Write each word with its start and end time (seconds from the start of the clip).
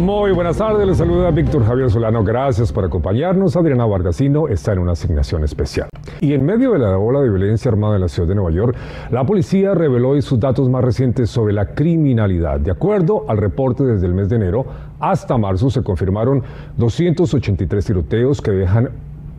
Muy 0.00 0.32
buenas 0.32 0.56
tardes, 0.56 0.86
les 0.86 0.96
saluda 0.96 1.30
Víctor 1.30 1.62
Javier 1.62 1.90
Solano. 1.90 2.24
Gracias 2.24 2.72
por 2.72 2.86
acompañarnos. 2.86 3.54
Adriana 3.54 3.84
Vargasino 3.84 4.48
está 4.48 4.72
en 4.72 4.78
una 4.78 4.92
asignación 4.92 5.44
especial. 5.44 5.90
Y 6.22 6.32
en 6.32 6.42
medio 6.42 6.72
de 6.72 6.78
la 6.78 6.96
ola 6.96 7.20
de 7.20 7.28
violencia 7.28 7.70
armada 7.70 7.96
en 7.96 8.00
la 8.00 8.08
ciudad 8.08 8.26
de 8.26 8.34
Nueva 8.34 8.50
York, 8.50 8.74
la 9.10 9.26
policía 9.26 9.74
reveló 9.74 10.10
hoy 10.10 10.22
sus 10.22 10.40
datos 10.40 10.70
más 10.70 10.82
recientes 10.82 11.28
sobre 11.28 11.52
la 11.52 11.74
criminalidad. 11.74 12.60
De 12.60 12.70
acuerdo 12.70 13.26
al 13.28 13.36
reporte 13.36 13.84
desde 13.84 14.06
el 14.06 14.14
mes 14.14 14.30
de 14.30 14.36
enero 14.36 14.64
hasta 15.00 15.36
marzo, 15.36 15.68
se 15.68 15.82
confirmaron 15.82 16.42
283 16.78 17.84
tiroteos 17.84 18.40
que 18.40 18.52
dejan 18.52 18.88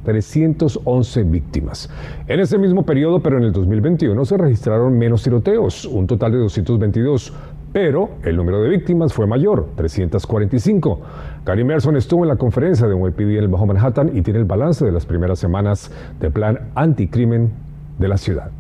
311 0.04 1.24
víctimas. 1.24 1.90
En 2.28 2.40
ese 2.40 2.60
mismo 2.60 2.86
periodo, 2.86 3.20
pero 3.20 3.40
en 3.40 3.46
el 3.46 3.52
2021, 3.52 4.26
se 4.26 4.38
registraron 4.38 4.96
menos 4.96 5.24
tiroteos, 5.24 5.86
un 5.86 6.06
total 6.06 6.34
de 6.34 6.38
222 6.38 7.34
pero 7.74 8.10
el 8.24 8.36
número 8.36 8.62
de 8.62 8.70
víctimas 8.70 9.14
fue 9.14 9.28
mayor, 9.28 9.68
345. 9.76 11.02
Gary 11.46 11.64
Merson 11.64 11.96
estuvo 11.96 12.24
en 12.24 12.30
la 12.30 12.36
conferencia 12.36 12.88
de 12.88 12.96
NYPD 12.96 13.22
en 13.22 13.38
el 13.38 13.48
Bajo 13.48 13.66
Manhattan 13.66 14.16
y 14.16 14.22
tiene 14.22 14.40
el 14.40 14.46
balance 14.46 14.86
de 14.86 14.92
las 14.92 15.06
primeras 15.06 15.40
semanas 15.40 15.92
de 16.20 16.30
plan 16.30 16.60
anticrimen 16.76 17.52
de 17.98 18.08
la 18.08 18.18
ciudad. 18.18 18.52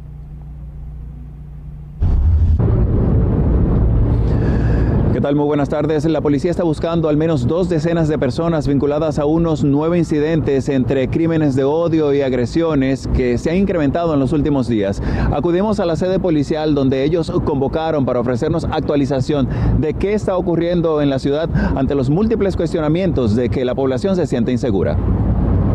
¿Qué 5.22 5.28
tal? 5.28 5.36
Muy 5.36 5.46
buenas 5.46 5.70
tardes. 5.70 6.04
La 6.06 6.20
policía 6.20 6.50
está 6.50 6.64
buscando 6.64 7.08
al 7.08 7.16
menos 7.16 7.46
dos 7.46 7.70
decenas 7.70 8.08
de 8.08 8.18
personas 8.18 8.68
vinculadas 8.68 9.20
a 9.20 9.26
unos 9.26 9.64
nueve 9.64 10.00
incidentes 10.00 10.68
entre 10.68 11.10
crímenes 11.10 11.55
de 11.55 11.63
odio 11.63 12.12
y 12.12 12.24
agresiones 12.24 13.08
que 13.13 13.38
se 13.38 13.52
han 13.52 13.58
incrementado 13.58 14.16
en 14.16 14.20
los 14.20 14.34
últimos 14.34 14.68
días. 14.68 15.00
Acudimos 15.32 15.80
a 15.80 15.86
la 15.86 15.96
sede 15.96 16.18
policial 16.18 16.74
donde 16.74 17.04
ellos 17.04 17.32
convocaron 17.46 18.04
para 18.04 18.20
ofrecernos 18.20 18.63
actualización 18.63 19.48
de 19.78 19.94
qué 19.94 20.13
está 20.13 20.36
ocurriendo 20.36 21.04
en 21.04 21.12
la 21.12 21.20
ciudad 21.20 21.48
ante 21.76 21.94
los 21.94 22.10
múltiples 22.10 22.58
cuestionamientos 22.58 23.35
de 23.35 23.50
que 23.50 23.63
la 23.63 23.76
población 23.76 24.16
se 24.16 24.26
siente 24.26 24.52
insegura. 24.52 24.98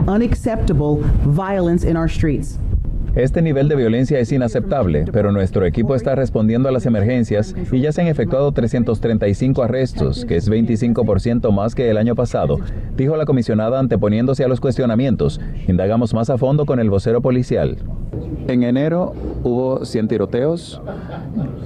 Unacceptable 0.09 1.03
violence 1.25 1.87
streets. 2.09 2.59
Este 3.17 3.41
nivel 3.41 3.67
de 3.69 3.77
violencia 3.77 4.19
es 4.19 4.31
inaceptable, 4.31 5.07
pero 5.11 5.33
nuestro 5.33 5.65
equipo 5.65 5.95
está 5.95 6.15
respondiendo 6.15 6.69
a 6.69 6.73
las 6.73 6.85
emergencias 6.85 7.55
y 7.73 7.81
ya 7.81 7.91
se 7.91 8.03
han 8.03 8.09
efectuado 8.09 8.53
335 8.53 9.63
arrestos, 9.63 10.27
que 10.27 10.37
es 10.37 10.51
25% 10.51 11.51
más 11.51 11.75
que 11.75 11.89
el 11.89 11.97
año 11.97 12.15
pasado, 12.15 12.59
dijo 12.95 13.17
la 13.17 13.25
comisionada 13.25 13.79
anteponiéndose 13.79 14.45
a 14.45 14.49
los 14.49 14.61
cuestionamientos. 14.61 15.41
Indagamos 15.67 16.13
más 16.13 16.29
a 16.29 16.37
fondo 16.37 16.67
con 16.67 16.79
el 16.79 16.91
vocero 16.91 17.23
policial. 17.23 17.79
En 18.49 18.63
enero 18.63 19.13
hubo 19.43 19.85
100 19.85 20.09
tiroteos, 20.09 20.81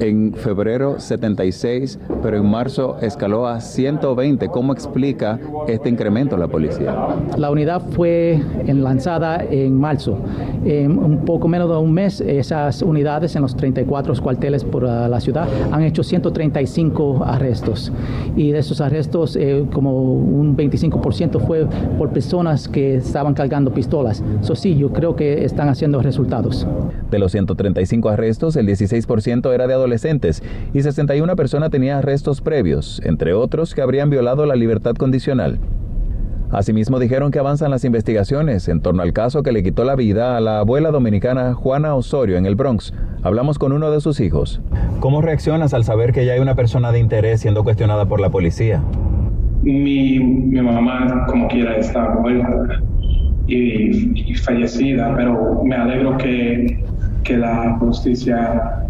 en 0.00 0.32
febrero 0.34 0.98
76, 0.98 1.98
pero 2.22 2.38
en 2.38 2.46
marzo 2.46 2.96
escaló 3.02 3.46
a 3.46 3.60
120. 3.60 4.48
¿Cómo 4.48 4.72
explica 4.72 5.38
este 5.68 5.90
incremento 5.90 6.36
la 6.36 6.48
policía? 6.48 6.96
La 7.36 7.50
unidad 7.50 7.82
fue 7.90 8.40
lanzada 8.66 9.44
en 9.44 9.78
marzo. 9.78 10.18
En 10.64 10.98
un 10.98 11.24
poco 11.24 11.48
menos 11.48 11.68
de 11.68 11.76
un 11.76 11.92
mes, 11.92 12.20
esas 12.20 12.82
unidades 12.82 13.36
en 13.36 13.42
los 13.42 13.54
34 13.56 14.14
cuarteles 14.22 14.64
por 14.64 14.84
uh, 14.84 15.08
la 15.08 15.20
ciudad 15.20 15.48
han 15.70 15.82
hecho 15.82 16.02
135 16.02 17.22
arrestos. 17.24 17.92
Y 18.36 18.52
de 18.52 18.58
esos 18.58 18.80
arrestos, 18.80 19.36
eh, 19.36 19.66
como 19.72 20.02
un 20.02 20.56
25% 20.56 21.40
fue 21.40 21.66
por 21.98 22.10
personas 22.10 22.68
que 22.68 22.96
estaban 22.96 23.34
cargando 23.34 23.72
pistolas. 23.72 24.22
Eso 24.42 24.54
sí, 24.54 24.76
yo 24.76 24.90
creo 24.92 25.14
que 25.14 25.44
están 25.44 25.68
haciendo 25.68 26.00
resultados. 26.00 26.66
De 27.10 27.18
los 27.18 27.32
135 27.32 28.08
arrestos, 28.08 28.56
el 28.56 28.66
16% 28.66 29.52
era 29.52 29.66
de 29.66 29.74
adolescentes 29.74 30.42
y 30.72 30.82
61 30.82 31.34
personas 31.36 31.70
tenían 31.70 31.98
arrestos 31.98 32.40
previos, 32.40 33.00
entre 33.04 33.34
otros 33.34 33.74
que 33.74 33.82
habrían 33.82 34.10
violado 34.10 34.46
la 34.46 34.56
libertad 34.56 34.94
condicional. 34.94 35.58
Asimismo 36.52 36.98
dijeron 36.98 37.30
que 37.30 37.38
avanzan 37.38 37.70
las 37.70 37.84
investigaciones 37.84 38.66
en 38.68 38.80
torno 38.80 39.02
al 39.02 39.12
caso 39.12 39.44
que 39.44 39.52
le 39.52 39.62
quitó 39.62 39.84
la 39.84 39.94
vida 39.94 40.36
a 40.36 40.40
la 40.40 40.58
abuela 40.58 40.90
dominicana 40.90 41.54
Juana 41.54 41.94
Osorio 41.94 42.36
en 42.36 42.44
el 42.44 42.56
Bronx. 42.56 42.92
Hablamos 43.22 43.58
con 43.60 43.72
uno 43.72 43.92
de 43.92 44.00
sus 44.00 44.18
hijos. 44.18 44.60
¿Cómo 44.98 45.22
reaccionas 45.22 45.74
al 45.74 45.84
saber 45.84 46.12
que 46.12 46.26
ya 46.26 46.32
hay 46.32 46.40
una 46.40 46.56
persona 46.56 46.90
de 46.90 46.98
interés 46.98 47.40
siendo 47.40 47.62
cuestionada 47.62 48.06
por 48.06 48.20
la 48.20 48.30
policía? 48.30 48.82
Mi, 49.62 50.18
mi 50.18 50.60
mamá, 50.60 51.24
como 51.28 51.46
quiera, 51.46 51.76
está 51.76 52.08
muerta 52.14 52.82
y, 53.50 54.34
fallecida, 54.34 55.14
pero 55.16 55.62
me 55.64 55.74
alegro 55.74 56.16
que, 56.18 56.78
que 57.24 57.36
la 57.36 57.76
justicia 57.78 58.86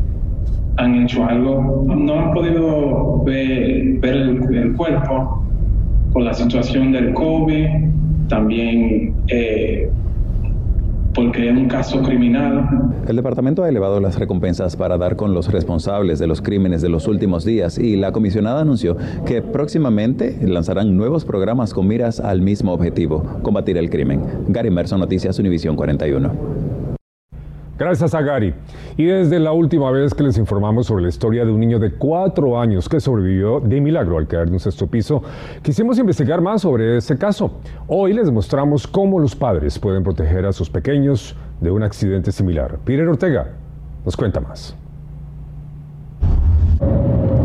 han 0.77 1.03
hecho 1.03 1.25
algo. 1.25 1.85
No 1.87 2.21
han 2.21 2.33
podido 2.33 3.23
ver, 3.25 3.99
ver 4.01 4.15
el, 4.15 4.55
el 4.55 4.73
cuerpo 4.77 5.45
por 6.13 6.23
la 6.23 6.35
situación 6.35 6.93
del 6.93 7.15
COVID, 7.15 7.67
también 8.29 9.15
eh, 9.29 9.91
porque 11.15 11.49
es 11.49 11.57
un 11.57 11.69
caso 11.69 12.03
criminal. 12.03 12.69
El 13.07 13.17
departamento 13.17 13.65
ha 13.65 13.69
elevado 13.69 14.01
las 14.01 14.19
recompensas 14.19 14.77
para 14.77 14.99
dar 14.99 15.17
con 15.17 15.35
los 15.35 15.51
responsables 15.51 16.19
de 16.19 16.27
los 16.27 16.41
crímenes 16.41 16.83
de 16.83 16.89
los 16.89 17.09
últimos 17.09 17.45
días 17.45 17.79
y 17.79 17.97
la 17.97 18.13
comisionada 18.13 18.61
anunció 18.61 18.97
que 19.27 19.43
próximamente 19.43 20.39
lanzarán 20.43 20.97
nuevos 20.97 21.25
programas 21.25 21.75
con 21.75 21.87
miras 21.87 22.21
al 22.21 22.43
mismo 22.43 22.73
objetivo, 22.73 23.25
combatir 23.43 23.77
el 23.77 23.91
crimen. 23.91 24.23
Gary 24.49 24.71
Merson, 24.71 25.01
Noticias 25.01 25.39
Univisión 25.39 25.77
41. 25.77 26.80
Gracias 27.81 28.15
a 28.15 28.21
Gary. 28.21 28.53
Y 28.99 29.07
desde 29.07 29.41
la 29.41 29.53
última 29.53 29.91
vez 29.91 30.13
que 30.13 30.23
les 30.23 30.37
informamos 30.37 30.87
sobre 30.87 31.05
la 31.05 31.09
historia 31.09 31.47
de 31.47 31.51
un 31.51 31.59
niño 31.59 31.79
de 31.79 31.93
cuatro 31.95 32.61
años 32.61 32.91
que 32.91 33.01
sobrevivió 33.01 33.59
de 33.59 33.81
milagro 33.81 34.19
al 34.19 34.29
caer 34.29 34.49
de 34.49 34.53
un 34.53 34.61
sexto 34.61 34.87
piso, 34.87 35.23
quisimos 35.63 35.99
investigar 35.99 36.43
más 36.43 36.61
sobre 36.61 36.99
ese 36.99 37.17
caso. 37.17 37.59
Hoy 37.89 38.13
les 38.13 38.31
mostramos 38.31 38.87
cómo 38.87 39.19
los 39.19 39.35
padres 39.35 39.79
pueden 39.79 40.03
proteger 40.03 40.45
a 40.45 40.53
sus 40.53 40.69
pequeños 40.69 41.35
de 41.63 41.71
un 41.71 41.83
accidente 41.83 42.33
similar. 42.33 42.79
Peter 42.85 43.09
Ortega 43.09 43.49
nos 44.05 44.15
cuenta 44.15 44.41
más. 44.41 44.77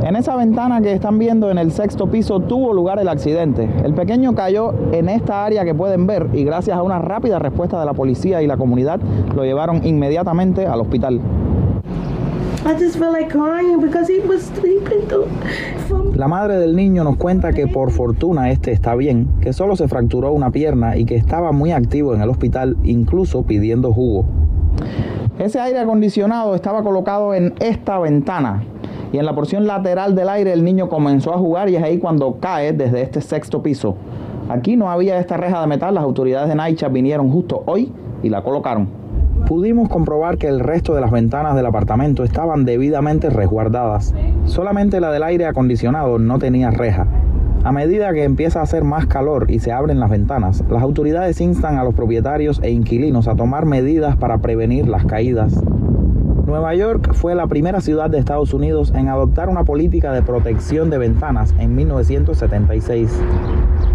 En 0.05 0.15
esa 0.15 0.35
ventana 0.35 0.81
que 0.81 0.93
están 0.93 1.17
viendo 1.17 1.49
en 1.49 1.57
el 1.57 1.71
sexto 1.71 2.05
piso 2.05 2.39
tuvo 2.39 2.73
lugar 2.73 2.99
el 2.99 3.07
accidente. 3.07 3.67
El 3.83 3.95
pequeño 3.95 4.35
cayó 4.35 4.71
en 4.91 5.09
esta 5.09 5.43
área 5.43 5.65
que 5.65 5.73
pueden 5.73 6.05
ver 6.05 6.27
y 6.31 6.43
gracias 6.43 6.77
a 6.77 6.83
una 6.83 6.99
rápida 6.99 7.39
respuesta 7.39 7.79
de 7.79 7.87
la 7.87 7.95
policía 7.95 8.43
y 8.43 8.45
la 8.45 8.55
comunidad 8.55 8.99
lo 9.35 9.43
llevaron 9.43 9.83
inmediatamente 9.83 10.67
al 10.67 10.81
hospital. 10.81 11.21
La 16.13 16.27
madre 16.27 16.59
del 16.59 16.75
niño 16.75 17.03
nos 17.03 17.15
cuenta 17.15 17.51
que 17.51 17.65
por 17.65 17.89
fortuna 17.89 18.51
este 18.51 18.73
está 18.73 18.93
bien, 18.93 19.27
que 19.41 19.53
solo 19.53 19.75
se 19.75 19.87
fracturó 19.87 20.33
una 20.33 20.51
pierna 20.51 20.97
y 20.97 21.05
que 21.05 21.15
estaba 21.15 21.51
muy 21.51 21.71
activo 21.71 22.13
en 22.13 22.21
el 22.21 22.29
hospital, 22.29 22.77
incluso 22.83 23.41
pidiendo 23.41 23.91
jugo. 23.91 24.27
Ese 25.39 25.59
aire 25.59 25.79
acondicionado 25.79 26.53
estaba 26.53 26.83
colocado 26.83 27.33
en 27.33 27.55
esta 27.59 27.97
ventana 27.97 28.63
y 29.11 29.17
en 29.17 29.25
la 29.25 29.35
porción 29.35 29.67
lateral 29.67 30.15
del 30.15 30.29
aire 30.29 30.53
el 30.53 30.63
niño 30.63 30.89
comenzó 30.89 31.33
a 31.33 31.37
jugar 31.37 31.69
y 31.69 31.75
es 31.75 31.83
ahí 31.83 31.97
cuando 31.97 32.37
cae 32.39 32.73
desde 32.73 33.01
este 33.01 33.21
sexto 33.21 33.61
piso. 33.61 33.95
Aquí 34.49 34.75
no 34.75 34.91
había 34.91 35.19
esta 35.19 35.37
reja 35.37 35.61
de 35.61 35.67
metal, 35.67 35.95
las 35.95 36.03
autoridades 36.03 36.49
de 36.49 36.55
Naicha 36.55 36.87
vinieron 36.87 37.31
justo 37.31 37.63
hoy 37.65 37.91
y 38.21 38.29
la 38.29 38.43
colocaron. 38.43 38.87
Pudimos 39.47 39.89
comprobar 39.89 40.37
que 40.37 40.47
el 40.47 40.59
resto 40.59 40.95
de 40.95 41.01
las 41.01 41.11
ventanas 41.11 41.55
del 41.55 41.65
apartamento 41.65 42.23
estaban 42.23 42.65
debidamente 42.65 43.29
resguardadas. 43.29 44.13
Solamente 44.45 44.99
la 44.99 45.11
del 45.11 45.23
aire 45.23 45.45
acondicionado 45.45 46.17
no 46.17 46.39
tenía 46.39 46.71
reja. 46.71 47.07
A 47.63 47.71
medida 47.71 48.13
que 48.13 48.23
empieza 48.23 48.59
a 48.59 48.63
hacer 48.63 48.83
más 48.83 49.07
calor 49.07 49.49
y 49.49 49.59
se 49.59 49.71
abren 49.71 49.99
las 49.99 50.11
ventanas, 50.11 50.63
las 50.69 50.83
autoridades 50.83 51.41
instan 51.41 51.77
a 51.77 51.83
los 51.83 51.95
propietarios 51.95 52.59
e 52.61 52.69
inquilinos 52.69 53.27
a 53.27 53.35
tomar 53.35 53.65
medidas 53.65 54.15
para 54.17 54.37
prevenir 54.37 54.87
las 54.87 55.05
caídas. 55.05 55.63
Nueva 56.45 56.75
York 56.75 57.13
fue 57.13 57.33
la 57.33 57.47
primera 57.47 57.81
ciudad 57.81 58.07
de 58.07 58.19
Estados 58.19 58.53
Unidos 58.53 58.93
en 58.95 59.09
adoptar 59.09 59.49
una 59.49 59.63
política 59.63 60.13
de 60.13 60.21
protección 60.21 60.91
de 60.91 60.99
ventanas 60.99 61.55
en 61.57 61.73
1976. 61.73 63.09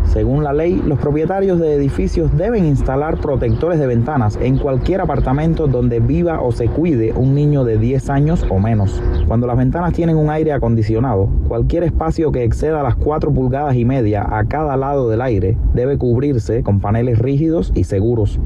Según 0.06 0.42
la 0.42 0.52
ley, 0.52 0.82
los 0.84 0.98
propietarios 0.98 1.60
de 1.60 1.74
edificios 1.74 2.36
deben 2.36 2.66
instalar 2.66 3.20
protectores 3.20 3.78
de 3.78 3.86
ventanas 3.86 4.36
en 4.42 4.58
cualquier 4.58 5.00
apartamento 5.00 5.68
donde 5.68 6.00
viva 6.00 6.40
o 6.40 6.50
se 6.50 6.66
cuide 6.66 7.12
un 7.12 7.36
niño 7.36 7.62
de 7.62 7.78
10 7.78 8.10
años 8.10 8.44
o 8.50 8.58
menos. 8.58 9.00
Cuando 9.28 9.46
las 9.46 9.56
ventanas 9.56 9.92
tienen 9.92 10.16
un 10.16 10.28
aire 10.28 10.52
acondicionado, 10.52 11.28
cualquier 11.46 11.84
espacio 11.84 12.32
que 12.32 12.42
exceda 12.42 12.82
las 12.82 12.96
4 12.96 13.32
pulgadas 13.32 13.76
y 13.76 13.84
media 13.84 14.26
a 14.28 14.44
cada 14.46 14.76
lado 14.76 15.08
del 15.08 15.22
aire 15.22 15.56
debe 15.72 15.98
cubrirse 15.98 16.64
con 16.64 16.80
paneles 16.80 17.20
rígidos 17.20 17.70
y 17.76 17.84
seguros. 17.84 18.40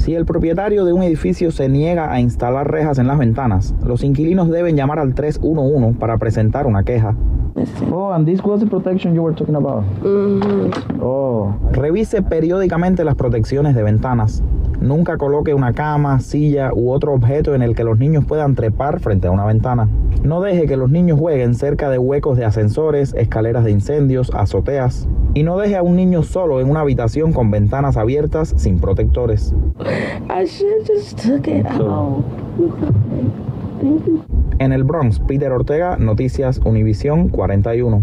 Si 0.00 0.14
el 0.14 0.24
propietario 0.24 0.86
de 0.86 0.94
un 0.94 1.02
edificio 1.02 1.50
se 1.50 1.68
niega 1.68 2.10
a 2.10 2.20
instalar 2.20 2.70
rejas 2.70 2.98
en 2.98 3.06
las 3.06 3.18
ventanas, 3.18 3.74
los 3.84 4.02
inquilinos 4.02 4.48
deben 4.48 4.74
llamar 4.74 4.98
al 4.98 5.14
311 5.14 5.98
para 5.98 6.16
presentar 6.16 6.66
una 6.66 6.84
queja. 6.84 7.14
Oh, 7.92 8.10
and 8.10 8.26
this 8.26 8.42
was 8.42 8.60
the 8.60 8.66
protection 8.66 9.14
you 9.14 9.22
were 9.22 9.36
talking 9.36 9.56
about. 9.56 9.84
Oh. 11.02 11.54
Revise 11.72 12.22
periódicamente 12.22 13.04
las 13.04 13.14
protecciones 13.14 13.74
de 13.74 13.82
ventanas. 13.82 14.42
Nunca 14.80 15.18
coloque 15.18 15.52
una 15.52 15.74
cama, 15.74 16.18
silla 16.20 16.72
u 16.72 16.92
otro 16.92 17.12
objeto 17.12 17.54
en 17.54 17.60
el 17.60 17.74
que 17.74 17.84
los 17.84 17.98
niños 17.98 18.24
puedan 18.24 18.54
trepar 18.54 19.00
frente 19.00 19.28
a 19.28 19.30
una 19.30 19.44
ventana. 19.44 19.86
No 20.24 20.40
deje 20.40 20.66
que 20.66 20.78
los 20.78 20.90
niños 20.90 21.20
jueguen 21.20 21.54
cerca 21.54 21.90
de 21.90 21.98
huecos 21.98 22.38
de 22.38 22.46
ascensores, 22.46 23.12
escaleras 23.18 23.64
de 23.64 23.72
incendios, 23.72 24.30
azoteas. 24.34 25.06
Y 25.32 25.42
no 25.44 25.58
deje 25.58 25.76
a 25.76 25.82
un 25.82 25.96
niño 25.96 26.22
solo 26.22 26.60
en 26.60 26.68
una 26.68 26.80
habitación 26.80 27.32
con 27.32 27.50
ventanas 27.50 27.96
abiertas 27.96 28.52
sin 28.56 28.80
protectores. 28.80 29.54
En 34.58 34.72
el 34.72 34.84
Bronx, 34.84 35.20
Peter 35.20 35.52
Ortega, 35.52 35.96
Noticias 35.96 36.58
Univisión 36.64 37.28
41. 37.28 38.02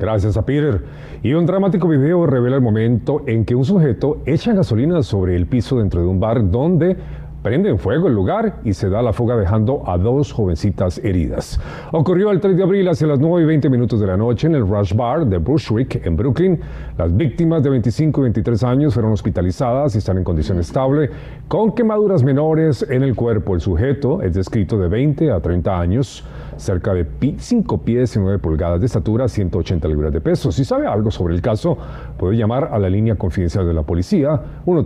Gracias 0.00 0.38
a 0.38 0.46
Peter. 0.46 0.82
Y 1.22 1.34
un 1.34 1.44
dramático 1.44 1.86
video 1.86 2.24
revela 2.24 2.56
el 2.56 2.62
momento 2.62 3.22
en 3.26 3.44
que 3.44 3.54
un 3.54 3.66
sujeto 3.66 4.22
echa 4.24 4.54
gasolina 4.54 5.02
sobre 5.02 5.36
el 5.36 5.46
piso 5.46 5.78
dentro 5.78 6.00
de 6.00 6.06
un 6.06 6.18
bar 6.18 6.50
donde 6.50 6.96
Prende 7.42 7.70
en 7.70 7.78
fuego 7.78 8.06
el 8.06 8.14
lugar 8.14 8.60
y 8.64 8.74
se 8.74 8.90
da 8.90 9.00
la 9.00 9.14
fuga 9.14 9.34
dejando 9.34 9.82
a 9.88 9.96
dos 9.96 10.30
jovencitas 10.30 10.98
heridas. 10.98 11.58
Ocurrió 11.90 12.30
el 12.32 12.38
3 12.38 12.54
de 12.54 12.62
abril 12.62 12.86
hacia 12.86 13.06
las 13.06 13.18
9 13.18 13.44
y 13.44 13.46
20 13.46 13.70
minutos 13.70 13.98
de 13.98 14.06
la 14.06 14.18
noche 14.18 14.46
en 14.46 14.56
el 14.56 14.68
Rush 14.68 14.94
Bar 14.94 15.24
de 15.24 15.38
Bushwick 15.38 16.04
en 16.04 16.16
Brooklyn. 16.16 16.60
Las 16.98 17.16
víctimas 17.16 17.62
de 17.62 17.70
25 17.70 18.20
y 18.20 18.22
23 18.24 18.62
años 18.64 18.92
fueron 18.92 19.12
hospitalizadas 19.12 19.94
y 19.94 19.98
están 19.98 20.18
en 20.18 20.24
condición 20.24 20.58
estable 20.58 21.08
con 21.48 21.74
quemaduras 21.74 22.22
menores 22.22 22.84
en 22.90 23.02
el 23.02 23.14
cuerpo. 23.14 23.54
El 23.54 23.62
sujeto 23.62 24.20
es 24.20 24.34
descrito 24.34 24.78
de 24.78 24.88
20 24.88 25.30
a 25.30 25.40
30 25.40 25.80
años, 25.80 26.22
cerca 26.58 26.92
de 26.92 27.06
5 27.38 27.78
pies 27.78 28.16
y 28.16 28.18
9 28.18 28.38
pulgadas 28.38 28.80
de 28.80 28.86
estatura, 28.86 29.28
180 29.28 29.88
libras 29.88 30.12
de 30.12 30.20
peso. 30.20 30.52
Si 30.52 30.62
sabe 30.62 30.86
algo 30.86 31.10
sobre 31.10 31.34
el 31.34 31.40
caso, 31.40 31.78
puede 32.18 32.36
llamar 32.36 32.68
a 32.70 32.78
la 32.78 32.90
línea 32.90 33.14
confidencial 33.14 33.66
de 33.66 33.72
la 33.72 33.82
policía 33.82 34.38
1 34.66 34.84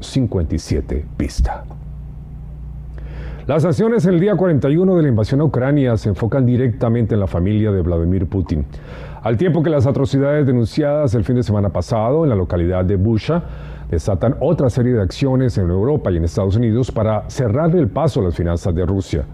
57 0.00 1.06
pista. 1.16 1.64
Las 3.48 3.64
acciones 3.64 4.04
en 4.04 4.12
el 4.12 4.20
día 4.20 4.36
41 4.36 4.94
de 4.94 5.02
la 5.02 5.08
invasión 5.08 5.40
a 5.40 5.44
Ucrania 5.44 5.96
se 5.96 6.10
enfocan 6.10 6.44
directamente 6.44 7.14
en 7.14 7.20
la 7.20 7.26
familia 7.26 7.72
de 7.72 7.80
Vladimir 7.80 8.26
Putin. 8.26 8.66
Al 9.22 9.38
tiempo 9.38 9.62
que 9.62 9.70
las 9.70 9.86
atrocidades 9.86 10.46
denunciadas 10.46 11.14
el 11.14 11.24
fin 11.24 11.36
de 11.36 11.42
semana 11.42 11.70
pasado 11.70 12.24
en 12.24 12.28
la 12.28 12.36
localidad 12.36 12.84
de 12.84 12.96
Busha 12.96 13.42
desatan 13.90 14.36
otra 14.40 14.68
serie 14.68 14.92
de 14.92 15.00
acciones 15.00 15.56
en 15.56 15.70
Europa 15.70 16.10
y 16.10 16.18
en 16.18 16.24
Estados 16.24 16.56
Unidos 16.56 16.92
para 16.92 17.22
cerrarle 17.30 17.80
el 17.80 17.88
paso 17.88 18.20
a 18.20 18.24
las 18.24 18.36
finanzas 18.36 18.74
de 18.74 18.84
Rusia. 18.84 19.24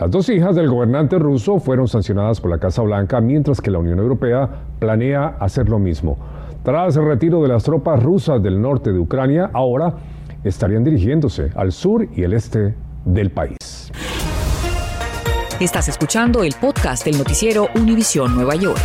Las 0.00 0.10
dos 0.10 0.28
hijas 0.30 0.56
del 0.56 0.68
gobernante 0.68 1.16
ruso 1.16 1.60
fueron 1.60 1.86
sancionadas 1.86 2.40
por 2.40 2.50
la 2.50 2.58
Casa 2.58 2.82
Blanca, 2.82 3.20
mientras 3.20 3.60
que 3.60 3.70
la 3.70 3.78
Unión 3.78 4.00
Europea 4.00 4.50
planea 4.80 5.36
hacer 5.38 5.68
lo 5.68 5.78
mismo. 5.78 6.18
Tras 6.64 6.96
el 6.96 7.06
retiro 7.06 7.40
de 7.40 7.46
las 7.50 7.62
tropas 7.62 8.02
rusas 8.02 8.42
del 8.42 8.60
norte 8.60 8.92
de 8.92 8.98
Ucrania, 8.98 9.48
ahora 9.54 9.94
estarían 10.42 10.82
dirigiéndose 10.82 11.52
al 11.54 11.70
sur 11.70 12.04
y 12.16 12.24
el 12.24 12.32
este 12.32 12.74
del 13.12 13.30
país. 13.30 13.90
Estás 15.60 15.88
escuchando 15.88 16.44
el 16.44 16.54
podcast 16.60 17.04
del 17.04 17.18
noticiero 17.18 17.68
Univisión 17.74 18.34
Nueva 18.34 18.54
York. 18.54 18.78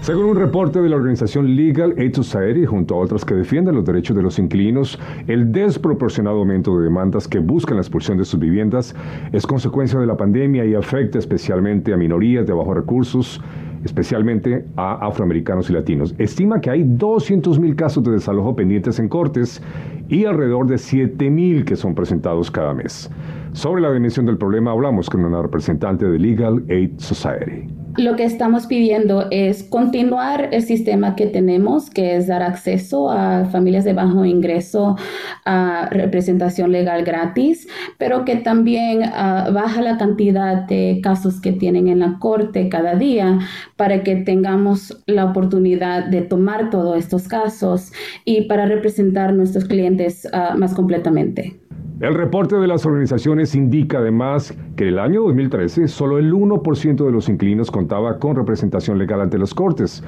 Según 0.00 0.24
un 0.24 0.36
reporte 0.36 0.80
de 0.80 0.88
la 0.88 0.96
organización 0.96 1.54
Legal 1.54 1.94
Aid 1.98 2.14
Society, 2.14 2.64
junto 2.64 2.94
a 2.94 2.98
otras 2.98 3.22
que 3.22 3.34
defienden 3.34 3.74
los 3.74 3.84
derechos 3.84 4.16
de 4.16 4.22
los 4.22 4.38
inquilinos, 4.38 4.98
el 5.26 5.52
desproporcionado 5.52 6.38
aumento 6.38 6.78
de 6.78 6.84
demandas 6.84 7.28
que 7.28 7.38
buscan 7.38 7.76
la 7.76 7.82
expulsión 7.82 8.16
de 8.16 8.24
sus 8.24 8.40
viviendas 8.40 8.94
es 9.32 9.46
consecuencia 9.46 10.00
de 10.00 10.06
la 10.06 10.16
pandemia 10.16 10.64
y 10.64 10.74
afecta 10.74 11.18
especialmente 11.18 11.92
a 11.92 11.98
minorías 11.98 12.46
de 12.46 12.54
bajos 12.54 12.74
recursos, 12.74 13.42
especialmente 13.84 14.64
a 14.76 15.06
afroamericanos 15.06 15.70
y 15.70 15.72
latinos. 15.72 16.14
Estima 16.18 16.60
que 16.60 16.70
hay 16.70 16.82
200.000 16.82 17.74
casos 17.76 18.04
de 18.04 18.12
desalojo 18.12 18.54
pendientes 18.56 18.98
en 18.98 19.08
cortes 19.08 19.62
y 20.08 20.24
alrededor 20.24 20.66
de 20.66 20.76
7.000 20.76 21.64
que 21.64 21.76
son 21.76 21.94
presentados 21.94 22.50
cada 22.50 22.74
mes. 22.74 23.10
Sobre 23.52 23.82
la 23.82 23.92
dimensión 23.92 24.26
del 24.26 24.38
problema 24.38 24.72
hablamos 24.72 25.08
con 25.08 25.24
una 25.24 25.42
representante 25.42 26.06
de 26.06 26.18
Legal 26.18 26.64
Aid 26.68 26.98
Society. 26.98 27.79
Lo 27.96 28.14
que 28.14 28.24
estamos 28.24 28.66
pidiendo 28.66 29.26
es 29.30 29.64
continuar 29.64 30.50
el 30.52 30.62
sistema 30.62 31.16
que 31.16 31.26
tenemos, 31.26 31.90
que 31.90 32.16
es 32.16 32.28
dar 32.28 32.42
acceso 32.42 33.10
a 33.10 33.46
familias 33.46 33.84
de 33.84 33.92
bajo 33.92 34.24
ingreso 34.24 34.96
a 35.44 35.88
representación 35.90 36.70
legal 36.70 37.04
gratis, 37.04 37.66
pero 37.98 38.24
que 38.24 38.36
también 38.36 39.00
uh, 39.00 39.52
baja 39.52 39.82
la 39.82 39.98
cantidad 39.98 40.66
de 40.66 41.00
casos 41.02 41.40
que 41.40 41.52
tienen 41.52 41.88
en 41.88 41.98
la 41.98 42.18
corte 42.20 42.68
cada 42.68 42.94
día 42.94 43.40
para 43.76 44.04
que 44.04 44.16
tengamos 44.16 45.02
la 45.06 45.24
oportunidad 45.24 46.06
de 46.06 46.22
tomar 46.22 46.70
todos 46.70 46.96
estos 46.96 47.26
casos 47.26 47.92
y 48.24 48.42
para 48.42 48.66
representar 48.66 49.34
nuestros 49.34 49.64
clientes 49.64 50.28
uh, 50.32 50.56
más 50.56 50.74
completamente. 50.74 51.59
El 52.00 52.14
reporte 52.14 52.56
de 52.56 52.66
las 52.66 52.86
organizaciones 52.86 53.54
indica 53.54 53.98
además 53.98 54.56
que 54.74 54.84
en 54.84 54.94
el 54.94 54.98
año 54.98 55.20
2013 55.24 55.86
solo 55.86 56.16
el 56.16 56.32
1% 56.32 57.04
de 57.04 57.12
los 57.12 57.28
inquilinos 57.28 57.70
contaba 57.70 58.18
con 58.18 58.36
representación 58.36 58.96
legal 58.96 59.20
ante 59.20 59.36
las 59.36 59.52
Cortes. 59.52 60.02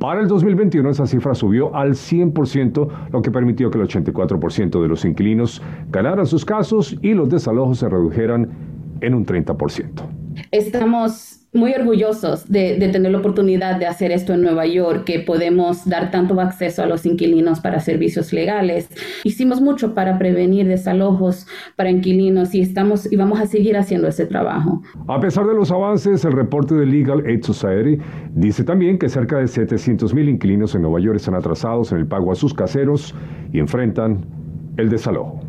Para 0.00 0.20
el 0.20 0.26
2021 0.26 0.90
esa 0.90 1.06
cifra 1.06 1.36
subió 1.36 1.72
al 1.76 1.92
100%, 1.92 2.88
lo 3.12 3.22
que 3.22 3.30
permitió 3.30 3.70
que 3.70 3.78
el 3.78 3.86
84% 3.86 4.82
de 4.82 4.88
los 4.88 5.04
inquilinos 5.04 5.62
ganaran 5.92 6.26
sus 6.26 6.44
casos 6.44 6.98
y 7.00 7.14
los 7.14 7.28
desalojos 7.28 7.78
se 7.78 7.88
redujeran 7.88 8.50
en 9.00 9.14
un 9.14 9.24
30%. 9.24 10.15
Estamos 10.50 11.46
muy 11.56 11.72
orgullosos 11.72 12.48
de, 12.48 12.76
tener 12.92 13.10
la 13.10 13.18
oportunidad 13.18 13.78
de 13.78 13.86
hacer 13.86 14.12
esto 14.12 14.34
en 14.34 14.42
Nueva 14.42 14.66
York, 14.66 15.04
que 15.04 15.20
podemos 15.20 15.88
dar 15.88 16.10
tanto 16.10 16.38
acceso 16.40 16.82
a 16.82 16.86
los 16.86 17.06
inquilinos 17.06 17.60
para 17.60 17.80
servicios 17.80 18.32
legales. 18.32 18.88
Hicimos 19.24 19.60
mucho 19.60 19.94
para 19.94 20.18
prevenir 20.18 20.68
desalojos 20.68 21.46
para 21.74 21.90
inquilinos 21.90 22.54
y 22.54 22.60
estamos 22.60 23.10
y 23.10 23.16
vamos 23.16 23.40
a 23.40 23.46
seguir 23.46 23.76
haciendo 23.76 24.06
ese 24.08 24.26
trabajo. 24.26 24.82
A 25.08 25.18
pesar 25.20 25.46
de 25.46 25.54
los 25.54 25.70
avances, 25.70 26.24
el 26.24 26.32
reporte 26.32 26.74
de 26.74 26.86
Legal 26.86 27.24
Aid 27.26 27.42
Society 27.42 27.98
dice 28.34 28.62
también 28.62 28.98
que 28.98 29.08
cerca 29.08 29.38
de 29.38 29.48
700 29.48 30.14
mil 30.14 30.28
inquilinos 30.28 30.74
en 30.74 30.82
Nueva 30.82 31.00
York 31.00 31.16
están 31.16 31.34
atrasados 31.34 31.90
en 31.92 31.98
el 31.98 32.06
pago 32.06 32.30
a 32.30 32.34
sus 32.34 32.54
caseros 32.54 33.14
y 33.52 33.58
enfrentan 33.58 34.26
el 34.76 34.90
desalojo. 34.90 35.45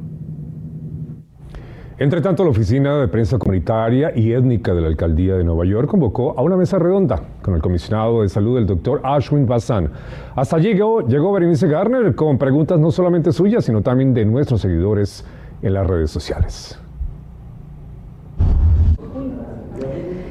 Entre 1.99 2.21
tanto, 2.21 2.43
la 2.43 2.51
Oficina 2.51 2.99
de 2.99 3.07
Prensa 3.07 3.39
Comunitaria 3.39 4.11
y 4.15 4.31
Étnica 4.31 4.71
de 4.75 4.81
la 4.81 4.87
Alcaldía 4.87 5.33
de 5.33 5.43
Nueva 5.43 5.65
York 5.65 5.89
convocó 5.89 6.37
a 6.37 6.43
una 6.43 6.55
mesa 6.55 6.77
redonda 6.77 7.19
con 7.41 7.55
el 7.55 7.61
comisionado 7.61 8.21
de 8.21 8.29
salud, 8.29 8.59
el 8.59 8.67
doctor 8.67 9.01
Ashwin 9.03 9.47
Bassan. 9.47 9.89
Hasta 10.35 10.57
allí 10.57 10.73
llegó, 10.73 11.01
llegó 11.07 11.33
Berenice 11.33 11.67
Garner 11.67 12.13
con 12.13 12.37
preguntas 12.37 12.79
no 12.79 12.91
solamente 12.91 13.31
suyas, 13.31 13.65
sino 13.65 13.81
también 13.81 14.13
de 14.13 14.25
nuestros 14.25 14.61
seguidores 14.61 15.25
en 15.63 15.73
las 15.73 15.87
redes 15.87 16.11
sociales. 16.11 16.79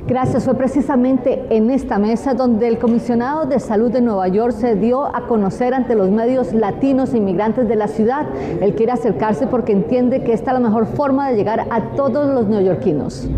Gracias. 0.07 0.45
Fue 0.45 0.55
precisamente 0.55 1.45
en 1.51 1.69
esta 1.71 1.99
mesa 1.99 2.35
donde 2.35 2.69
el 2.69 2.79
comisionado 2.79 3.45
de 3.45 3.59
salud 3.59 3.91
de 3.91 4.01
Nueva 4.01 4.29
York 4.29 4.53
se 4.53 4.77
dio 4.77 5.05
a 5.05 5.27
conocer 5.27 5.75
ante 5.75 5.97
los 5.97 6.11
medios 6.11 6.53
latinos 6.53 7.13
e 7.13 7.19
inmigrantes 7.19 7.67
de 7.67 7.75
la 7.75 7.89
ciudad. 7.89 8.27
Él 8.61 8.75
quiere 8.75 8.93
acercarse 8.93 9.49
porque 9.49 9.73
entiende 9.73 10.23
que 10.23 10.33
esta 10.33 10.53
es 10.53 10.61
la 10.61 10.69
mejor 10.69 10.87
forma 10.87 11.29
de 11.29 11.37
llegar 11.37 11.67
a 11.71 11.81
todos 11.97 12.33
los 12.33 12.47
neoyorquinos. 12.47 13.29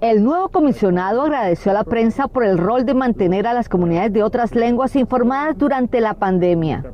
El 0.00 0.24
nuevo 0.24 0.48
comisionado 0.48 1.22
agradeció 1.22 1.70
a 1.70 1.74
la 1.74 1.84
prensa 1.84 2.26
por 2.26 2.44
el 2.44 2.58
rol 2.58 2.84
de 2.84 2.94
mantener 2.94 3.46
a 3.46 3.52
las 3.52 3.68
comunidades 3.68 4.12
de 4.12 4.24
otras 4.24 4.56
lenguas 4.56 4.96
informadas 4.96 5.56
durante 5.56 6.00
la 6.00 6.14
pandemia. 6.14 6.84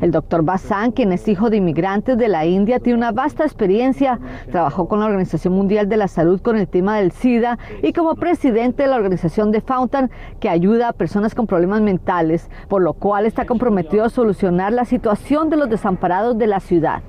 El 0.00 0.10
doctor 0.10 0.42
Bassan, 0.42 0.92
quien 0.92 1.12
es 1.12 1.28
hijo 1.28 1.50
de 1.50 1.58
inmigrantes 1.58 2.16
de 2.16 2.28
la 2.28 2.46
India, 2.46 2.80
tiene 2.80 2.98
una 2.98 3.12
vasta 3.12 3.44
experiencia. 3.44 4.18
Trabajó 4.50 4.88
con 4.88 5.00
la 5.00 5.06
Organización 5.06 5.54
Mundial 5.54 5.88
de 5.88 5.96
la 5.96 6.08
Salud 6.08 6.40
con 6.40 6.56
el 6.56 6.66
tema 6.66 6.96
del 6.96 7.12
SIDA 7.12 7.58
y 7.82 7.92
como 7.92 8.14
presidente 8.14 8.84
de 8.84 8.88
la 8.88 8.96
organización 8.96 9.52
de 9.52 9.60
Fountain, 9.60 10.10
que 10.40 10.48
ayuda 10.48 10.88
a 10.88 10.92
personas 10.92 11.34
con 11.34 11.46
problemas 11.46 11.82
mentales, 11.82 12.50
por 12.68 12.82
lo 12.82 12.94
cual 12.94 13.26
está 13.26 13.44
comprometido 13.44 14.04
a 14.04 14.08
solucionar 14.08 14.72
la 14.72 14.84
situación 14.84 15.50
de 15.50 15.56
los 15.56 15.68
desamparados 15.68 16.38
de 16.38 16.46
la 16.46 16.60
ciudad. 16.60 17.02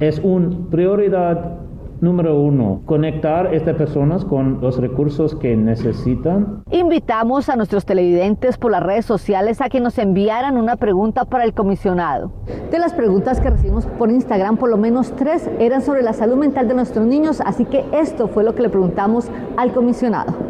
Es 0.00 0.20
una 0.22 0.50
prioridad 0.70 1.67
Número 2.00 2.40
uno, 2.40 2.82
conectar 2.86 3.48
a 3.48 3.52
estas 3.52 3.76
personas 3.76 4.24
con 4.24 4.60
los 4.60 4.78
recursos 4.78 5.34
que 5.34 5.56
necesitan. 5.56 6.62
Invitamos 6.70 7.48
a 7.48 7.56
nuestros 7.56 7.84
televidentes 7.84 8.56
por 8.56 8.70
las 8.70 8.84
redes 8.84 9.04
sociales 9.04 9.60
a 9.60 9.68
que 9.68 9.80
nos 9.80 9.98
enviaran 9.98 10.56
una 10.56 10.76
pregunta 10.76 11.24
para 11.24 11.44
el 11.44 11.54
comisionado. 11.54 12.30
De 12.70 12.78
las 12.78 12.94
preguntas 12.94 13.40
que 13.40 13.50
recibimos 13.50 13.86
por 13.86 14.10
Instagram, 14.10 14.58
por 14.58 14.70
lo 14.70 14.76
menos 14.76 15.10
tres 15.16 15.50
eran 15.58 15.82
sobre 15.82 16.02
la 16.02 16.12
salud 16.12 16.36
mental 16.36 16.68
de 16.68 16.74
nuestros 16.74 17.04
niños, 17.04 17.40
así 17.44 17.64
que 17.64 17.84
esto 17.92 18.28
fue 18.28 18.44
lo 18.44 18.54
que 18.54 18.62
le 18.62 18.68
preguntamos 18.68 19.28
al 19.56 19.72
comisionado. 19.72 20.47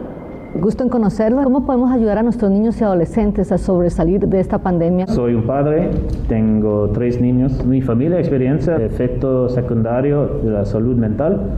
Gusto 0.55 0.83
en 0.83 0.89
conocerlo. 0.89 1.43
¿Cómo 1.45 1.67
podemos 1.67 1.93
ayudar 1.93 2.19
a 2.19 2.23
nuestros 2.23 2.51
niños 2.51 2.81
y 2.81 2.85
adolescentes 2.85 3.53
a 3.53 3.59
sobresalir 3.59 4.27
de 4.27 4.41
esta 4.41 4.59
pandemia? 4.59 5.07
Soy 5.07 5.35
un 5.35 5.47
padre, 5.47 5.91
tengo 6.27 6.89
tres 6.91 7.21
niños. 7.21 7.65
Mi 7.67 7.83
familia 7.83 8.19
experiencia 8.19 8.77
efecto 8.77 9.49
secundario 9.51 10.27
de 10.43 10.51
la 10.51 10.65
salud 10.65 10.97
mental 10.97 11.51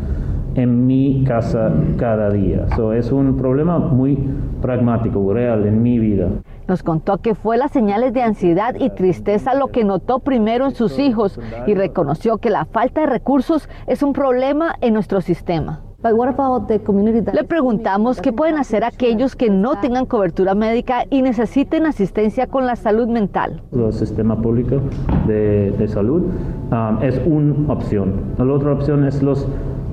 en 0.57 0.87
mi 0.87 1.25
casa 1.25 1.73
cada 1.97 2.31
día. 2.31 2.67
So, 2.75 2.93
es 2.93 3.13
un 3.13 3.37
problema 3.37 3.79
muy 3.79 4.19
pragmático, 4.61 5.33
real 5.33 5.67
en 5.67 5.83
mi 5.83 5.99
vida. 5.99 6.29
Nos 6.67 6.83
contó 6.83 7.19
que 7.19 7.35
fue 7.35 7.57
las 7.57 7.71
señales 7.71 8.13
de 8.13 8.23
ansiedad 8.23 8.75
y 8.79 8.91
tristeza 8.91 9.55
lo 9.55 9.69
que 9.69 9.85
notó 9.85 10.19
primero 10.19 10.67
en 10.67 10.75
sus 10.75 10.99
hijos 10.99 11.39
y 11.67 11.75
reconoció 11.75 12.39
que 12.39 12.51
la 12.51 12.65
falta 12.65 13.03
de 13.03 13.07
recursos 13.07 13.69
es 13.87 14.03
un 14.03 14.13
problema 14.13 14.75
en 14.81 14.95
nuestro 14.95 15.21
sistema. 15.21 15.81
Le 16.03 17.45
preguntamos 17.45 18.23
qué 18.23 18.33
pueden 18.33 18.57
hacer 18.57 18.85
aquellos 18.85 19.37
que 19.37 19.51
no 19.51 19.79
tengan 19.81 20.07
cobertura 20.07 20.55
médica 20.55 21.05
y 21.11 21.21
necesiten 21.21 21.85
asistencia 21.85 22.47
con 22.47 22.65
la 22.65 22.77
salud 22.77 23.07
mental. 23.07 23.61
El 23.73 23.93
sistema 23.93 24.41
público 24.41 24.81
de, 25.27 25.73
de 25.73 25.89
salud 25.89 26.23
um, 26.71 27.03
es 27.03 27.21
una 27.27 27.71
opción. 27.71 28.15
La 28.39 28.45
otra 28.45 28.73
opción 28.73 29.05
es 29.05 29.23
los 29.23 29.47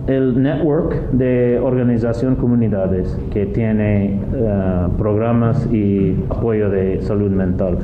el 0.07 0.41
network 0.41 1.11
de 1.11 1.59
organización 1.59 2.35
comunidades 2.35 3.17
que 3.31 3.45
tiene 3.45 4.19
uh, 4.31 4.89
programas 4.97 5.65
y 5.71 6.17
apoyo 6.29 6.69
de 6.69 7.01
salud 7.01 7.29
mental. 7.29 7.77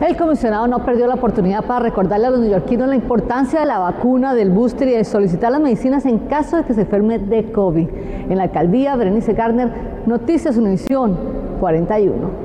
El 0.00 0.16
comisionado 0.16 0.66
no 0.66 0.84
perdió 0.84 1.06
la 1.06 1.14
oportunidad 1.14 1.64
para 1.64 1.84
recordarle 1.84 2.26
a 2.26 2.30
los 2.30 2.40
neoyorquinos 2.40 2.88
la 2.88 2.96
importancia 2.96 3.60
de 3.60 3.66
la 3.66 3.78
vacuna, 3.78 4.34
del 4.34 4.50
booster 4.50 4.88
y 4.88 4.92
de 4.92 5.04
solicitar 5.04 5.52
las 5.52 5.60
medicinas 5.60 6.04
en 6.04 6.18
caso 6.18 6.56
de 6.56 6.64
que 6.64 6.74
se 6.74 6.82
enferme 6.82 7.20
de 7.20 7.52
COVID. 7.52 7.88
En 8.28 8.36
la 8.36 8.44
alcaldía, 8.44 8.96
Berenice 8.96 9.34
Garner, 9.34 9.70
Noticias 10.06 10.56
Univisión 10.56 11.16
41. 11.60 12.43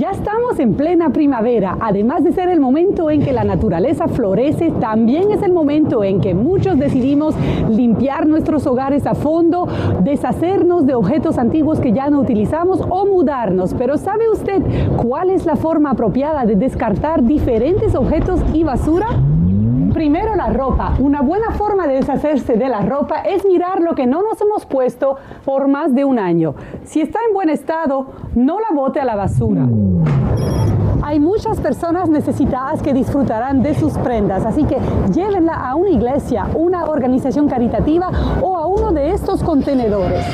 Ya 0.00 0.12
estamos 0.12 0.58
en 0.58 0.76
plena 0.76 1.10
primavera. 1.10 1.76
Además 1.78 2.24
de 2.24 2.32
ser 2.32 2.48
el 2.48 2.58
momento 2.58 3.10
en 3.10 3.20
que 3.22 3.34
la 3.34 3.44
naturaleza 3.44 4.08
florece, 4.08 4.70
también 4.80 5.30
es 5.30 5.42
el 5.42 5.52
momento 5.52 6.02
en 6.02 6.22
que 6.22 6.32
muchos 6.32 6.78
decidimos 6.78 7.34
limpiar 7.68 8.26
nuestros 8.26 8.66
hogares 8.66 9.06
a 9.06 9.14
fondo, 9.14 9.68
deshacernos 10.02 10.86
de 10.86 10.94
objetos 10.94 11.36
antiguos 11.36 11.80
que 11.80 11.92
ya 11.92 12.08
no 12.08 12.18
utilizamos 12.20 12.80
o 12.88 13.04
mudarnos. 13.04 13.74
Pero 13.74 13.98
¿sabe 13.98 14.30
usted 14.30 14.62
cuál 14.96 15.28
es 15.28 15.44
la 15.44 15.56
forma 15.56 15.90
apropiada 15.90 16.46
de 16.46 16.56
descartar 16.56 17.22
diferentes 17.22 17.94
objetos 17.94 18.40
y 18.54 18.64
basura? 18.64 19.08
Primero 20.00 20.34
la 20.34 20.46
ropa. 20.46 20.94
Una 20.98 21.20
buena 21.20 21.50
forma 21.50 21.86
de 21.86 21.96
deshacerse 21.96 22.54
de 22.54 22.70
la 22.70 22.80
ropa 22.80 23.16
es 23.16 23.44
mirar 23.44 23.82
lo 23.82 23.94
que 23.94 24.06
no 24.06 24.22
nos 24.22 24.40
hemos 24.40 24.64
puesto 24.64 25.16
por 25.44 25.68
más 25.68 25.94
de 25.94 26.06
un 26.06 26.18
año. 26.18 26.54
Si 26.84 27.02
está 27.02 27.18
en 27.28 27.34
buen 27.34 27.50
estado, 27.50 28.06
no 28.34 28.60
la 28.60 28.74
bote 28.74 28.98
a 28.98 29.04
la 29.04 29.14
basura. 29.14 29.68
Hay 31.02 31.20
muchas 31.20 31.60
personas 31.60 32.08
necesitadas 32.08 32.80
que 32.80 32.94
disfrutarán 32.94 33.62
de 33.62 33.74
sus 33.74 33.92
prendas, 33.98 34.46
así 34.46 34.64
que 34.64 34.78
llévenla 35.12 35.52
a 35.52 35.74
una 35.74 35.90
iglesia, 35.90 36.46
una 36.54 36.86
organización 36.86 37.46
caritativa 37.46 38.10
o 38.40 38.56
a 38.56 38.66
uno 38.66 38.92
de 38.92 39.10
estos 39.10 39.42
contenedores. 39.42 40.24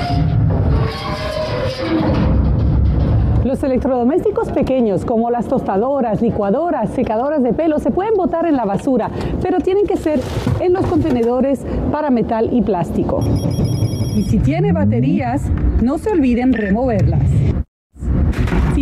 Los 3.47 3.63
electrodomésticos 3.63 4.51
pequeños 4.51 5.05
como 5.05 5.31
las 5.31 5.47
tostadoras, 5.47 6.21
licuadoras, 6.21 6.91
secadoras 6.91 7.45
de 7.45 7.53
pelo 7.53 7.79
se 7.79 7.93
pueden 7.93 8.15
botar 8.15 8.45
en 8.45 8.57
la 8.57 8.65
basura, 8.65 9.09
pero 9.41 9.61
tienen 9.61 9.87
que 9.87 9.97
ser 9.97 10.19
en 10.59 10.73
los 10.73 10.85
contenedores 10.87 11.65
para 11.93 12.11
metal 12.11 12.49
y 12.51 12.63
plástico. 12.63 13.21
Y 14.17 14.25
si 14.25 14.41
tiene 14.41 14.73
baterías, 14.73 15.43
no 15.81 15.99
se 15.99 16.11
olviden 16.11 16.55
removerlas. 16.55 17.23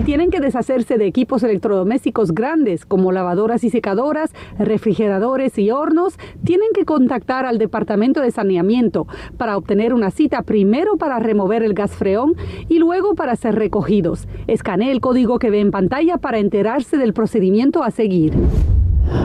Tienen 0.05 0.31
que 0.31 0.41
deshacerse 0.41 0.99
de 0.99 1.07
equipos 1.07 1.43
electrodomésticos 1.45 2.35
grandes 2.35 2.85
como 2.85 3.11
lavadoras 3.11 3.65
y 3.65 3.71
secadoras, 3.71 4.33
refrigeradores 4.59 5.59
y 5.59 5.71
hornos, 5.71 6.19
tienen 6.45 6.69
que 6.75 6.85
contactar 6.85 7.47
al 7.47 7.57
Departamento 7.57 8.21
de 8.21 8.31
Saneamiento 8.31 9.07
para 9.39 9.57
obtener 9.57 9.95
una 9.95 10.11
cita 10.11 10.43
primero 10.43 10.99
para 10.99 11.21
remover 11.21 11.63
el 11.63 11.73
gas 11.73 11.93
freón 11.93 12.35
y 12.69 12.81
luego 12.81 13.15
para 13.15 13.35
ser 13.35 13.55
recogidos. 13.55 14.29
Escanee 14.47 14.93
el 14.93 15.01
código 15.01 15.39
que 15.39 15.49
ve 15.49 15.61
en 15.61 15.71
pantalla 15.71 16.19
para 16.19 16.39
enterarse 16.39 16.99
del 16.99 17.15
procedimiento 17.15 17.83
a 17.83 17.91
seguir. 17.91 18.35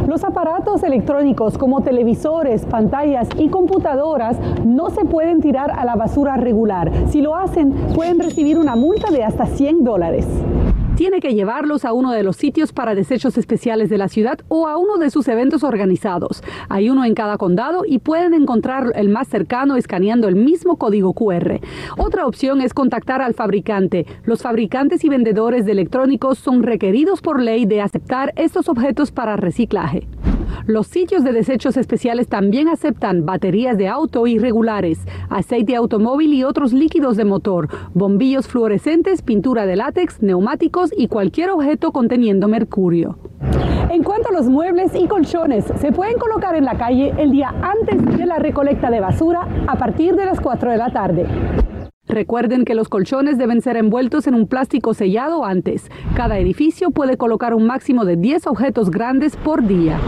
Los 0.07 0.24
aparatos 0.24 0.83
electrónicos 0.83 1.57
como 1.57 1.81
televisores, 1.81 2.65
pantallas 2.65 3.27
y 3.38 3.50
computadoras 3.50 4.38
no 4.65 4.89
se 4.91 5.03
pueden 5.03 5.41
tirar 5.41 5.71
a 5.71 5.83
la 5.83 5.95
basura 5.95 6.38
regular. 6.38 6.91
Si 7.09 7.21
lo 7.21 7.36
hacen, 7.36 7.74
pueden 7.95 8.19
recibir 8.19 8.57
una 8.57 8.77
multa 8.77 9.12
de 9.12 9.25
hasta 9.25 9.45
100 9.45 9.83
dólares 9.83 10.25
tiene 11.00 11.22
que 11.22 11.34
llevarlos 11.34 11.86
a 11.86 11.94
uno 11.94 12.12
de 12.12 12.24
los 12.24 12.36
sitios 12.36 12.74
para 12.74 12.94
desechos 12.94 13.38
especiales 13.38 13.89
de 13.89 13.98
la 13.98 14.10
ciudad 14.10 14.39
o 14.50 14.68
a 14.68 14.75
uno 14.75 14.98
de 14.98 15.10
sus 15.10 15.29
eventos 15.29 15.63
organizados. 15.63 16.44
Hay 16.68 16.89
uno 16.89 17.06
en 17.06 17.13
cada 17.13 17.38
condado 17.38 17.84
y 17.88 18.00
pueden 18.00 18.34
encontrar 18.34 18.91
el 18.96 19.08
más 19.08 19.29
cercano 19.29 19.77
escaneando 19.77 20.27
el 20.27 20.36
mismo 20.36 20.75
código 20.75 21.13
QR. 21.13 21.62
Otra 21.98 22.27
opción 22.27 22.60
es 22.60 22.74
contactar 22.74 23.22
al 23.22 23.34
fabricante. 23.34 24.06
Los 24.25 24.41
fabricantes 24.41 25.06
y 25.06 25.08
vendedores 25.08 25.65
de 25.65 25.72
electrónicos 25.72 26.38
son 26.38 26.63
requeridos 26.63 27.22
por 27.22 27.41
ley 27.41 27.65
de 27.65 27.79
aceptar 27.79 28.34
estos 28.36 28.68
objetos 28.68 29.10
para 29.12 29.38
reciclaje. 29.38 30.06
Los 30.65 30.88
sitios 30.88 31.24
de 31.24 31.32
desechos 31.32 31.77
especiales 31.77 32.27
también 32.27 32.68
aceptan 32.68 33.25
baterías 33.25 33.77
de 33.77 33.88
auto 33.88 34.27
irregulares, 34.27 35.00
aceite 35.29 35.75
automóvil 35.75 36.34
y 36.34 36.44
otros 36.44 36.74
líquidos 36.74 37.18
de 37.18 37.25
motor, 37.25 37.68
bombillos 37.94 38.48
fluorescentes, 38.48 39.22
pintura 39.22 39.65
de 39.65 39.75
látex, 39.75 40.22
neumáticos 40.22 40.91
y 40.96 41.08
cualquier 41.08 41.50
objeto 41.50 41.91
conteniendo 41.91 42.48
mercurio. 42.48 43.18
En 43.89 44.03
cuanto 44.03 44.29
a 44.29 44.32
los 44.32 44.48
muebles 44.48 44.94
y 44.94 45.08
colchones, 45.08 45.65
se 45.79 45.91
pueden 45.91 46.20
colocar 46.20 46.56
en 46.56 46.65
la 46.65 46.77
calle 46.77 47.12
el 47.18 47.32
día 47.32 47.53
antes 47.62 48.18
de 48.18 48.25
la 48.25 48.38
recolecta 48.38 48.91
de 48.91 49.00
basura 49.00 49.48
a 49.68 49.77
partir 49.77 50.15
de 50.15 50.25
las 50.25 50.39
4 50.39 50.72
de 50.72 50.77
la 50.77 50.91
tarde. 50.91 51.25
Recuerden 52.08 52.65
que 52.65 52.74
los 52.74 52.89
colchones 52.89 53.38
deben 53.38 53.62
ser 53.62 53.77
envueltos 53.77 54.25
en 54.25 54.34
un 54.34 54.48
plástico 54.48 54.94
sellado 54.94 55.46
antes. 55.46 55.91
Cada 56.15 56.39
edificio 56.39 56.89
puede 56.89 57.18
colocar 57.18 57.53
un 57.53 57.68
máximo 57.68 58.03
de 58.03 58.15
10 58.15 58.48
objetos 58.48 58.89
grandes 58.89 59.36
por 59.38 59.65
día. 59.65 60.00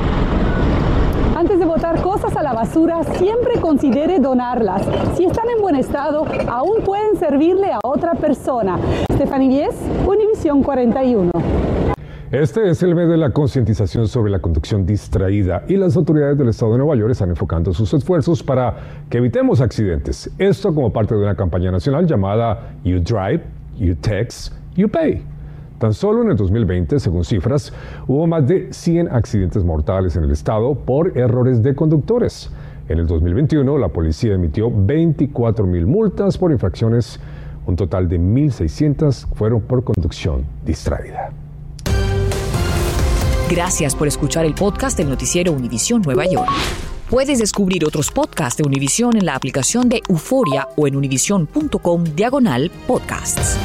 Antes 1.41 1.57
de 1.57 1.65
botar 1.65 1.99
cosas 2.03 2.37
a 2.37 2.43
la 2.43 2.53
basura, 2.53 3.03
siempre 3.03 3.59
considere 3.59 4.19
donarlas. 4.19 4.87
Si 5.15 5.25
están 5.25 5.49
en 5.49 5.59
buen 5.59 5.75
estado, 5.75 6.23
aún 6.47 6.83
pueden 6.85 7.15
servirle 7.17 7.71
a 7.71 7.79
otra 7.83 8.13
persona. 8.13 8.77
Stephanie 9.11 9.49
10, 9.49 9.75
Univisión 10.05 10.61
41. 10.61 11.31
Este 12.29 12.69
es 12.69 12.83
el 12.83 12.93
mes 12.93 13.09
de 13.09 13.17
la 13.17 13.31
concientización 13.31 14.07
sobre 14.07 14.31
la 14.31 14.37
conducción 14.37 14.85
distraída 14.85 15.63
y 15.67 15.77
las 15.77 15.97
autoridades 15.97 16.37
del 16.37 16.49
estado 16.49 16.73
de 16.73 16.77
Nueva 16.77 16.95
York 16.95 17.09
están 17.09 17.31
enfocando 17.31 17.73
sus 17.73 17.91
esfuerzos 17.91 18.43
para 18.43 18.75
que 19.09 19.17
evitemos 19.17 19.61
accidentes. 19.61 20.29
Esto 20.37 20.75
como 20.75 20.93
parte 20.93 21.15
de 21.15 21.23
una 21.23 21.33
campaña 21.33 21.71
nacional 21.71 22.05
llamada 22.05 22.75
You 22.83 22.99
Drive, 22.99 23.41
You 23.79 23.95
Text, 23.95 24.53
You 24.75 24.87
Pay. 24.87 25.30
Tan 25.81 25.95
solo 25.95 26.21
en 26.21 26.29
el 26.29 26.37
2020, 26.37 26.99
según 26.99 27.25
cifras, 27.25 27.73
hubo 28.05 28.27
más 28.27 28.47
de 28.47 28.71
100 28.71 29.07
accidentes 29.07 29.63
mortales 29.63 30.15
en 30.15 30.23
el 30.23 30.29
estado 30.29 30.75
por 30.75 31.17
errores 31.17 31.63
de 31.63 31.73
conductores. 31.73 32.51
En 32.87 32.99
el 32.99 33.07
2021, 33.07 33.79
la 33.79 33.87
policía 33.87 34.35
emitió 34.35 34.69
24 34.71 35.65
mil 35.65 35.87
multas 35.87 36.37
por 36.37 36.51
infracciones. 36.51 37.19
Un 37.65 37.75
total 37.75 38.07
de 38.07 38.19
1.600 38.19 39.25
fueron 39.33 39.61
por 39.61 39.83
conducción 39.83 40.45
distraída. 40.63 41.31
Gracias 43.49 43.95
por 43.95 44.07
escuchar 44.07 44.45
el 44.45 44.53
podcast 44.53 44.95
del 44.95 45.09
noticiero 45.09 45.51
Univisión 45.51 46.03
Nueva 46.03 46.27
York. 46.27 46.51
Puedes 47.09 47.39
descubrir 47.39 47.85
otros 47.85 48.11
podcasts 48.11 48.57
de 48.57 48.67
Univisión 48.67 49.17
en 49.17 49.25
la 49.25 49.33
aplicación 49.33 49.89
de 49.89 50.03
Euforia 50.07 50.67
o 50.77 50.85
en 50.85 50.95
univision.com 50.95 52.03
diagonal 52.03 52.69
podcasts. 52.85 53.57